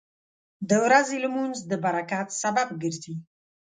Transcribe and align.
•د 0.69 0.71
ورځې 0.85 1.15
لمونځ 1.25 1.57
د 1.69 1.71
برکت 1.85 2.27
سبب 2.41 2.67
ګرځي. 2.81 3.15